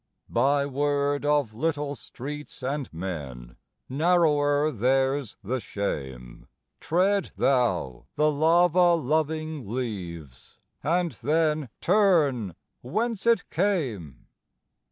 By 0.31 0.65
word 0.65 1.25
of 1.25 1.53
little 1.53 1.93
streets 1.93 2.63
and 2.63 2.91
men, 2.91 3.55
Narrower 3.87 4.71
theirs 4.71 5.37
the 5.43 5.59
shame, 5.59 6.47
Tread 6.79 7.29
thou 7.37 8.07
the 8.15 8.31
lava 8.31 8.95
loving 8.95 9.69
leaves, 9.69 10.57
and 10.81 11.11
then 11.11 11.69
Turn 11.81 12.55
whence 12.81 13.27
it 13.27 13.47
came. 13.51 14.25